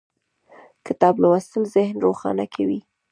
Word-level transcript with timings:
کتاب 0.87 1.15
لوستل 1.21 1.63
ذهن 1.75 1.95
روښانه 2.05 2.45
کوي 2.55 2.79